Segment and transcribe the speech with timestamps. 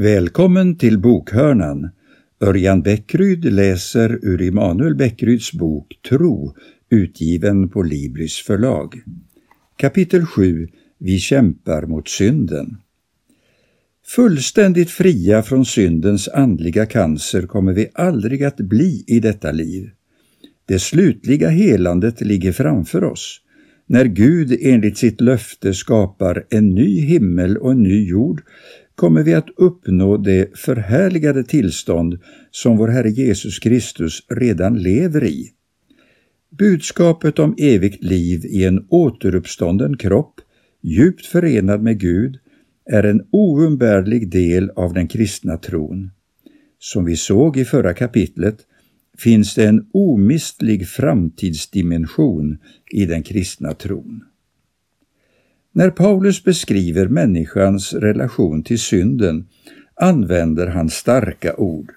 [0.00, 1.90] Välkommen till Bokhörnan.
[2.40, 6.54] Örjan Bäckryd läser ur Immanuel Bäckryds bok Tro,
[6.90, 8.94] utgiven på Libris förlag.
[9.76, 12.76] Kapitel 7 Vi kämpar mot synden.
[14.06, 19.90] Fullständigt fria från syndens andliga cancer kommer vi aldrig att bli i detta liv.
[20.64, 23.40] Det slutliga helandet ligger framför oss,
[23.86, 28.42] när Gud enligt sitt löfte skapar en ny himmel och en ny jord
[29.00, 32.18] kommer vi att uppnå det förhärligade tillstånd
[32.50, 35.50] som vår Herre Jesus Kristus redan lever i.
[36.58, 40.40] Budskapet om evigt liv i en återuppstånden kropp,
[40.82, 42.38] djupt förenad med Gud,
[42.90, 46.10] är en oumbärlig del av den kristna tron.
[46.78, 48.58] Som vi såg i förra kapitlet
[49.18, 52.58] finns det en omistlig framtidsdimension
[52.90, 54.24] i den kristna tron.
[55.72, 59.46] När Paulus beskriver människans relation till synden
[59.94, 61.92] använder han starka ord.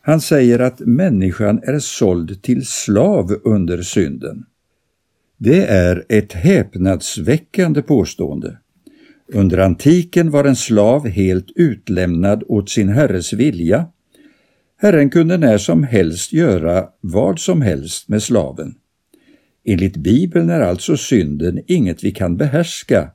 [0.00, 4.44] Han säger att människan är såld till slav under synden.
[5.38, 8.58] Det är ett häpnadsväckande påstående.
[9.32, 13.86] Under antiken var en slav helt utlämnad åt sin herres vilja.
[14.80, 18.74] Herren kunde när som helst göra vad som helst med slaven.
[19.70, 23.10] Enligt Bibeln är alltså synden inget vi kan behärska,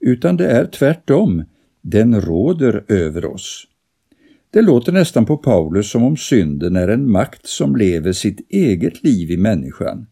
[0.00, 1.44] utan det är tvärtom,
[1.82, 3.66] den råder över oss.
[4.50, 9.04] Det låter nästan på Paulus som om synden är en makt som lever sitt eget
[9.04, 10.06] liv i människan.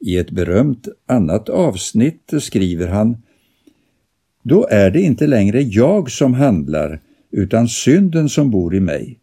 [0.00, 3.16] I ett berömt annat avsnitt skriver han
[4.42, 9.18] Då är det inte längre jag som handlar, utan synden som bor i mig.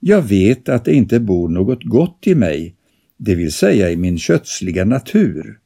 [0.00, 2.75] Jag vet att det inte bor något gott i mig,
[3.18, 5.58] det vill säga i min kötsliga natur.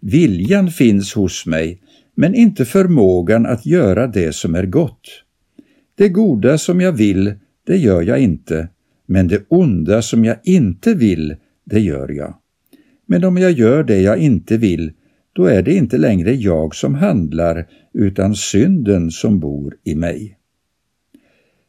[0.00, 1.82] Viljan finns hos mig,
[2.14, 5.24] men inte förmågan att göra det som är gott.
[5.94, 7.34] Det goda som jag vill,
[7.66, 8.68] det gör jag inte,
[9.06, 12.34] men det onda som jag inte vill, det gör jag.
[13.06, 14.92] Men om jag gör det jag inte vill,
[15.32, 20.36] då är det inte längre jag som handlar, utan synden som bor i mig.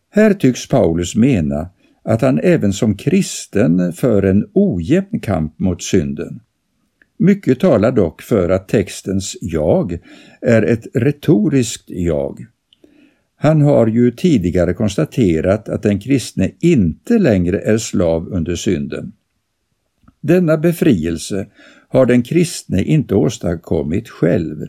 [0.09, 1.69] Här tycks Paulus mena
[2.03, 6.39] att han även som kristen för en ojämn kamp mot synden.
[7.17, 9.99] Mycket talar dock för att textens jag
[10.41, 12.45] är ett retoriskt jag.
[13.35, 19.11] Han har ju tidigare konstaterat att den kristne inte längre är slav under synden.
[20.21, 21.47] Denna befrielse
[21.87, 24.67] har den kristne inte åstadkommit själv.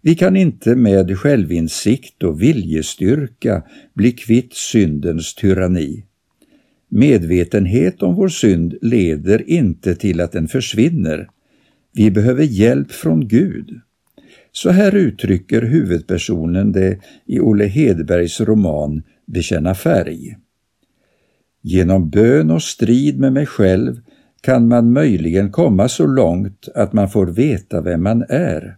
[0.00, 3.62] Vi kan inte med självinsikt och viljestyrka
[3.94, 6.04] bli kvitt syndens tyranni.
[6.90, 11.28] Medvetenhet om vår synd leder inte till att den försvinner.
[11.92, 13.80] Vi behöver hjälp från Gud.
[14.52, 20.36] Så här uttrycker huvudpersonen det i Olle Hedbergs roman Bekänna färg.
[21.62, 24.00] Genom bön och strid med mig själv
[24.40, 28.76] kan man möjligen komma så långt att man får veta vem man är.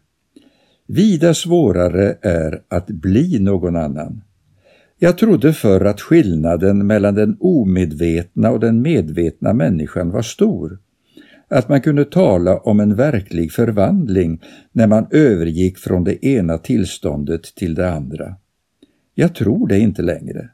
[0.86, 4.22] Vida svårare är att bli någon annan.
[5.02, 10.78] Jag trodde förr att skillnaden mellan den omedvetna och den medvetna människan var stor.
[11.48, 14.40] Att man kunde tala om en verklig förvandling
[14.72, 18.36] när man övergick från det ena tillståndet till det andra.
[19.14, 20.48] Jag tror det inte längre.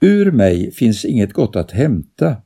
[0.00, 2.36] Ur mig finns inget gott att hämta.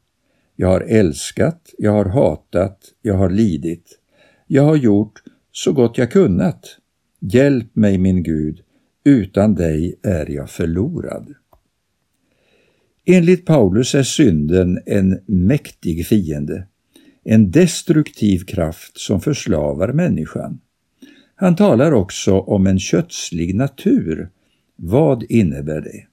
[0.57, 3.99] Jag har älskat, jag har hatat, jag har lidit.
[4.47, 5.23] Jag har gjort
[5.53, 6.77] så gott jag kunnat.
[7.21, 8.63] Hjälp mig min Gud,
[9.05, 11.35] utan dig är jag förlorad.
[13.05, 16.67] Enligt Paulus är synden en mäktig fiende,
[17.25, 20.61] en destruktiv kraft som förslavar människan.
[21.35, 24.31] Han talar också om en kötslig natur.
[24.77, 26.07] Vad innebär det?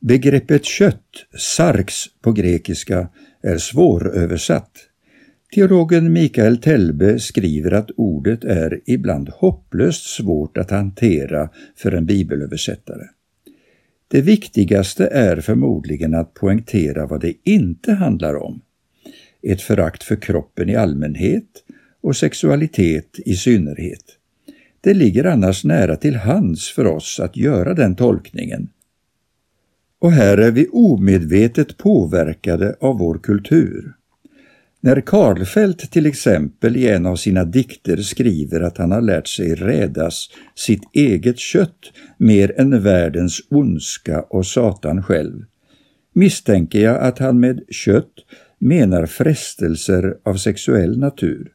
[0.00, 3.08] Begreppet kött, sarx på grekiska,
[3.42, 4.89] är svåröversatt.
[5.54, 13.04] Teologen Mikael Telbe skriver att ordet är ibland hopplöst svårt att hantera för en bibelöversättare.
[14.08, 18.60] Det viktigaste är förmodligen att poängtera vad det inte handlar om.
[19.42, 21.64] Ett förakt för kroppen i allmänhet
[22.00, 24.04] och sexualitet i synnerhet.
[24.80, 28.68] Det ligger annars nära till hands för oss att göra den tolkningen.
[29.98, 33.92] Och här är vi omedvetet påverkade av vår kultur.
[34.82, 39.54] När Karlfeldt till exempel i en av sina dikter skriver att han har lärt sig
[39.54, 45.44] rädas sitt eget kött mer än världens ondska och Satan själv,
[46.12, 48.14] misstänker jag att han med kött
[48.58, 51.52] menar frestelser av sexuell natur.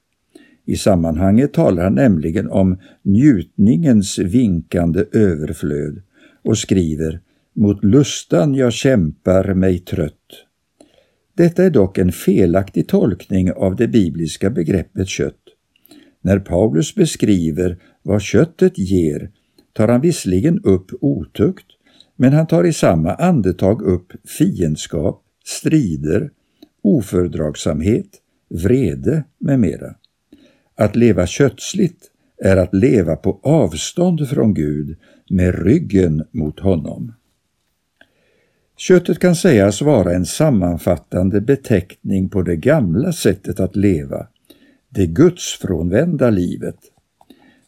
[0.66, 6.01] I sammanhanget talar han nämligen om njutningens vinkande överflöd
[6.44, 7.19] och skriver
[7.56, 10.44] mot lustan jag kämpar mig trött.
[11.38, 15.42] Detta är dock en felaktig tolkning av det bibliska begreppet kött.
[16.22, 19.32] När Paulus beskriver vad köttet ger
[19.74, 21.66] tar han visserligen upp otukt,
[22.16, 26.30] men han tar i samma andetag upp fiendskap, strider,
[26.84, 28.10] ofördragsamhet,
[28.50, 29.96] vrede med mera.
[30.76, 32.12] Att leva kötsligt
[32.44, 34.98] är att leva på avstånd från Gud
[35.30, 37.14] med ryggen mot honom.
[38.77, 44.27] Köttet kan sägas vara en sammanfattande beteckning på det gamla sättet att leva,
[44.89, 46.77] det gudsfrånvända livet.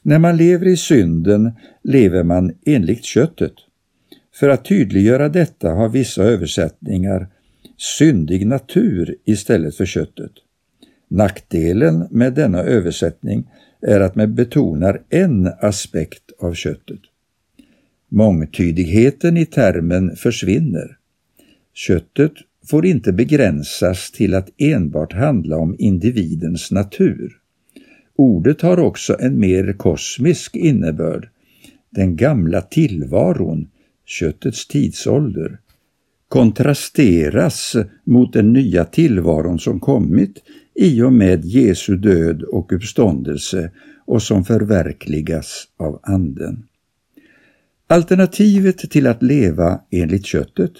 [0.01, 1.51] När man lever i synden
[1.83, 3.53] lever man enligt köttet.
[4.35, 7.27] För att tydliggöra detta har vissa översättningar
[7.77, 10.31] syndig natur istället för köttet.
[11.09, 13.49] Nackdelen med denna översättning
[13.81, 16.99] är att man betonar en aspekt av köttet.
[18.09, 20.96] Mångtydigheten i termen försvinner.
[21.77, 22.33] Köttet
[22.69, 27.37] får inte begränsas till att enbart handla om individens natur.
[28.15, 31.29] Ordet har också en mer kosmisk innebörd.
[31.89, 33.67] Den gamla tillvaron,
[34.05, 35.59] köttets tidsålder,
[36.27, 40.43] kontrasteras mot den nya tillvaron som kommit
[40.75, 43.71] i och med Jesu död och uppståndelse
[44.05, 46.63] och som förverkligas av Anden.
[47.87, 50.73] Alternativet till att leva enligt köttet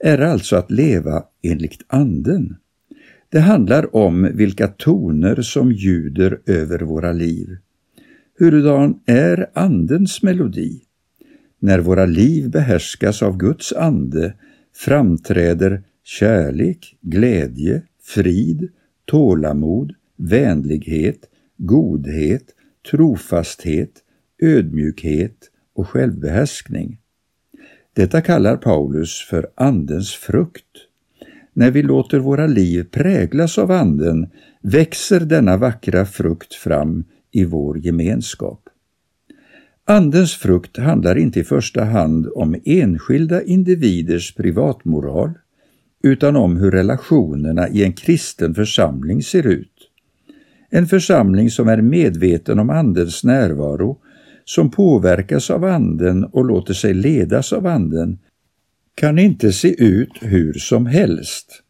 [0.00, 2.56] är alltså att leva enligt Anden.
[3.28, 7.56] Det handlar om vilka toner som ljuder över våra liv.
[8.38, 10.80] Hurudan är Andens melodi?
[11.58, 14.34] När våra liv behärskas av Guds ande
[14.74, 18.68] framträder kärlek, glädje, frid,
[19.04, 22.44] tålamod, vänlighet, godhet,
[22.90, 23.92] trofasthet,
[24.42, 27.00] ödmjukhet och självbehärskning.
[28.00, 30.66] Detta kallar Paulus för Andens frukt.
[31.52, 34.28] När vi låter våra liv präglas av Anden
[34.62, 38.68] växer denna vackra frukt fram i vår gemenskap.
[39.84, 45.30] Andens frukt handlar inte i första hand om enskilda individers privatmoral
[46.02, 49.90] utan om hur relationerna i en kristen församling ser ut.
[50.70, 53.98] En församling som är medveten om Andens närvaro,
[54.50, 58.18] som påverkas av Anden och låter sig ledas av Anden,
[58.94, 61.62] kan inte se ut hur som helst.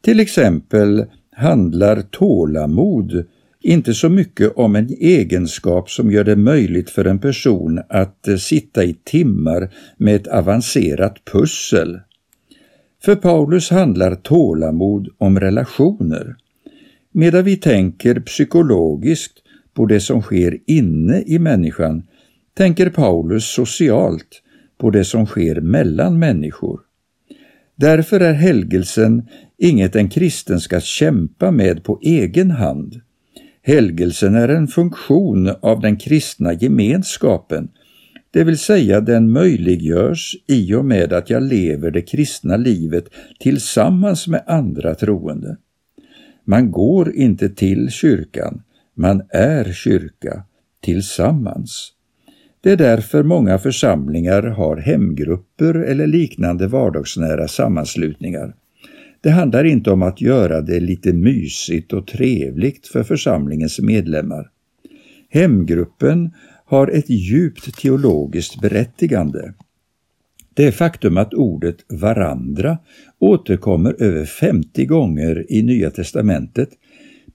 [0.00, 3.24] Till exempel handlar tålamod
[3.60, 8.36] inte så mycket om en egenskap som gör det möjligt för en person att eh,
[8.36, 12.00] sitta i timmar med ett avancerat pussel.
[13.04, 16.36] För Paulus handlar tålamod om relationer.
[17.12, 19.42] Medan vi tänker psykologiskt
[19.78, 22.02] på det som sker inne i människan
[22.54, 24.42] tänker Paulus socialt
[24.78, 26.80] på det som sker mellan människor.
[27.76, 29.28] Därför är helgelsen
[29.58, 33.00] inget en kristen ska kämpa med på egen hand.
[33.62, 37.68] Helgelsen är en funktion av den kristna gemenskapen
[38.30, 43.04] det vill säga den möjliggörs i och med att jag lever det kristna livet
[43.40, 45.56] tillsammans med andra troende.
[46.44, 48.62] Man går inte till kyrkan,
[48.98, 50.42] man är kyrka,
[50.80, 51.92] tillsammans.
[52.60, 58.54] Det är därför många församlingar har hemgrupper eller liknande vardagsnära sammanslutningar.
[59.20, 64.50] Det handlar inte om att göra det lite mysigt och trevligt för församlingens medlemmar.
[65.30, 66.30] Hemgruppen
[66.64, 69.54] har ett djupt teologiskt berättigande.
[70.54, 72.78] Det faktum att ordet varandra
[73.18, 76.68] återkommer över 50 gånger i Nya testamentet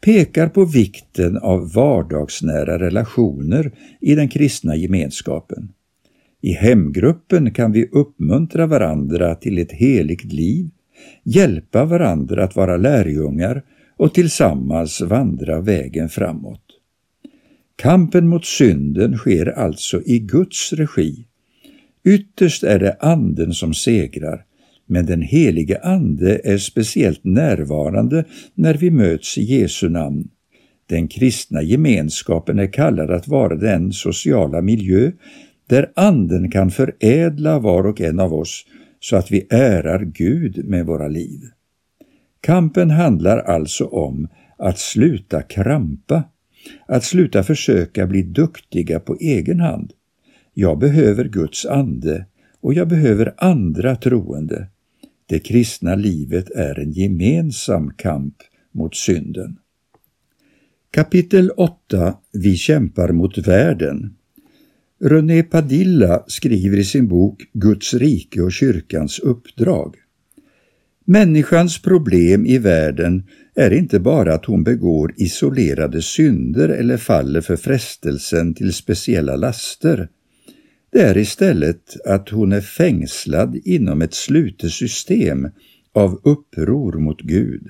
[0.04, 5.70] pekar på vikten av vardagsnära relationer i den kristna gemenskapen.
[6.42, 10.70] I hemgruppen kan vi uppmuntra varandra till ett heligt liv,
[11.24, 13.64] hjälpa varandra att vara lärjungar
[13.98, 16.64] och tillsammans vandra vägen framåt.
[17.76, 21.26] Kampen mot synden sker alltså i Guds regi.
[22.06, 24.46] Ytterst är det Anden som segrar,
[24.94, 30.28] men den helige Ande är speciellt närvarande när vi möts i Jesu namn.
[30.90, 35.12] Den kristna gemenskapen är kallad att vara den sociala miljö
[35.70, 38.66] där Anden kan förädla var och en av oss
[39.00, 41.40] så att vi ärar Gud med våra liv.
[42.42, 46.24] Kampen handlar alltså om att sluta krampa
[46.88, 49.92] att sluta försöka bli duktiga på egen hand.
[50.54, 52.26] Jag behöver Guds ande
[52.62, 54.68] och jag behöver andra troende.
[55.34, 58.36] Det kristna livet är en gemensam kamp
[58.72, 59.58] mot synden.
[60.92, 64.16] Kapitel 8 Vi kämpar mot världen
[65.02, 69.96] René Padilla skriver i sin bok Guds rike och kyrkans uppdrag.
[71.06, 73.24] Människans problem i världen
[73.56, 80.10] är inte bara att hon begår isolerade synder eller faller för frestelsen till speciella laster.
[80.94, 85.50] Det är istället att hon är fängslad inom ett slutet system
[85.94, 87.68] av uppror mot Gud.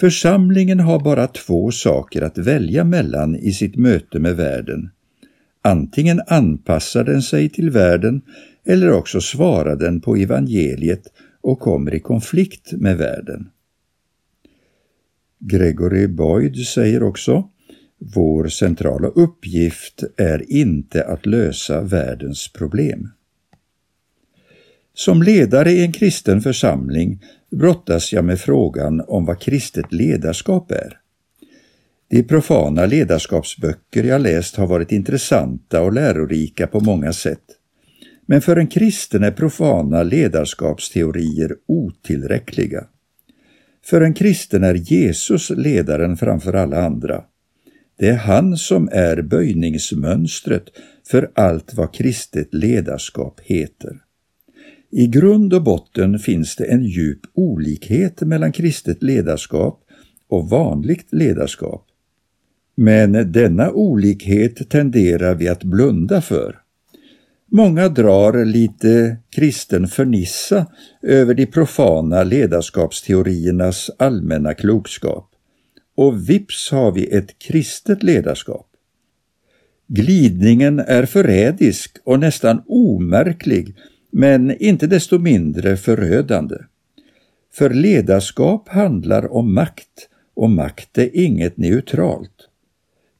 [0.00, 4.90] Församlingen har bara två saker att välja mellan i sitt möte med världen.
[5.62, 8.22] Antingen anpassar den sig till världen
[8.64, 11.02] eller också svarar den på evangeliet
[11.40, 13.48] och kommer i konflikt med världen.
[15.38, 17.48] Gregory Boyd säger också
[18.14, 23.08] vår centrala uppgift är inte att lösa världens problem.
[24.94, 30.98] Som ledare i en kristen församling brottas jag med frågan om vad kristet ledarskap är.
[32.10, 37.44] De profana ledarskapsböcker jag läst har varit intressanta och lärorika på många sätt.
[38.26, 42.84] Men för en kristen är profana ledarskapsteorier otillräckliga.
[43.84, 47.24] För en kristen är Jesus ledaren framför alla andra.
[48.02, 50.64] Det är han som är böjningsmönstret
[51.10, 54.00] för allt vad kristet ledarskap heter.
[54.90, 59.80] I grund och botten finns det en djup olikhet mellan kristet ledarskap
[60.28, 61.86] och vanligt ledarskap.
[62.74, 66.58] Men denna olikhet tenderar vi att blunda för.
[67.50, 70.66] Många drar lite kristen fernissa
[71.02, 75.31] över de profana ledarskapsteoriernas allmänna klokskap.
[75.94, 78.66] Och vips har vi ett kristet ledarskap.
[79.86, 83.76] Glidningen är förrädisk och nästan omärklig
[84.12, 86.56] men inte desto mindre förödande.
[87.54, 92.48] För ledarskap handlar om makt och makt är inget neutralt.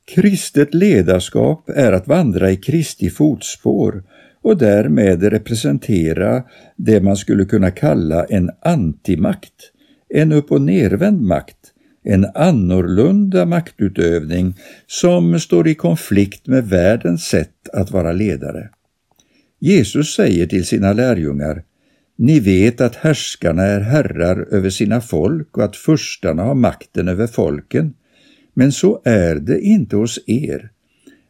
[0.04, 4.04] Kristet ledarskap är att vandra i Kristi fotspår
[4.42, 6.42] och därmed representera
[6.76, 9.72] det man skulle kunna kalla en antimakt,
[10.08, 11.61] en upp och nervänd makt,
[12.02, 14.54] en annorlunda maktutövning
[14.86, 18.70] som står i konflikt med världens sätt att vara ledare.
[19.58, 21.62] Jesus säger till sina lärjungar
[22.16, 27.26] Ni vet att härskarna är herrar över sina folk och att furstarna har makten över
[27.26, 27.94] folken.
[28.54, 30.70] Men så är det inte hos er.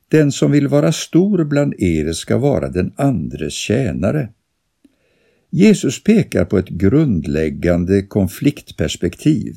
[0.08, 4.28] Den som vill vara stor bland er ska vara den andres tjänare.
[5.50, 9.56] Jesus pekar på ett grundläggande konfliktperspektiv.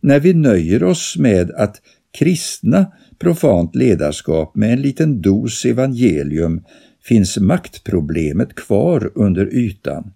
[0.00, 1.80] När vi nöjer oss med att
[2.18, 6.64] kristna profant ledarskap med en liten dos evangelium
[7.04, 10.12] finns maktproblemet kvar under ytan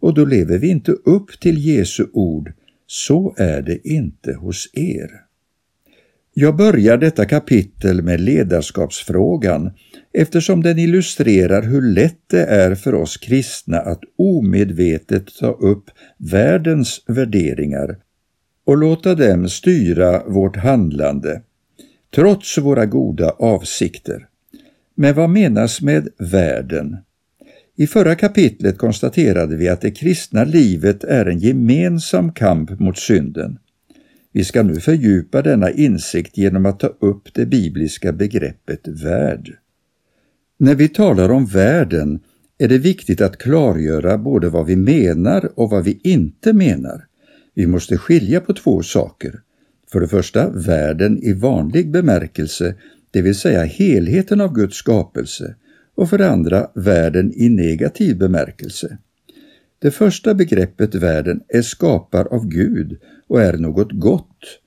[0.00, 2.52] och då lever vi inte upp till Jesu ord,
[2.86, 5.10] så är det inte hos er.
[6.34, 9.70] Jag börjar detta kapitel med ledarskapsfrågan
[10.12, 17.04] eftersom den illustrerar hur lätt det är för oss kristna att omedvetet ta upp världens
[17.06, 17.96] värderingar
[18.68, 21.42] och låta dem styra vårt handlande,
[22.14, 24.26] trots våra goda avsikter.
[24.94, 26.96] Men vad menas med världen?
[27.76, 33.58] I förra kapitlet konstaterade vi att det kristna livet är en gemensam kamp mot synden.
[34.32, 39.52] Vi ska nu fördjupa denna insikt genom att ta upp det bibliska begreppet värld.
[40.58, 42.20] När vi talar om världen
[42.58, 47.07] är det viktigt att klargöra både vad vi menar och vad vi inte menar.
[47.58, 49.40] Vi måste skilja på två saker.
[49.92, 52.74] För det första världen i vanlig bemärkelse
[53.10, 55.54] det vill säga helheten av Guds skapelse,
[55.94, 58.98] och för det andra världen i negativ bemärkelse.
[59.78, 62.98] Det första begreppet världen är skapad av Gud
[63.28, 64.60] och är något gott.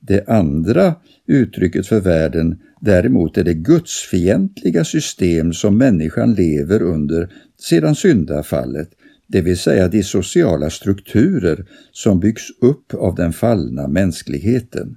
[0.00, 0.94] Det andra
[1.26, 8.90] uttrycket för världen däremot är det gudsfientliga system som människan lever under sedan syndafallet,
[9.26, 14.96] det vill säga de sociala strukturer som byggs upp av den fallna mänskligheten.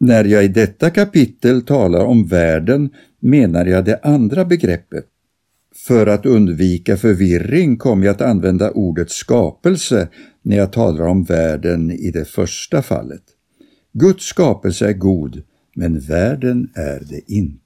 [0.00, 5.04] När jag i detta kapitel talar om världen menar jag det andra begreppet.
[5.86, 10.08] För att undvika förvirring kommer jag att använda ordet skapelse
[10.42, 13.22] när jag talar om världen i det första fallet.
[13.92, 15.42] Guds skapelse är god,
[15.74, 17.61] men världen är det inte.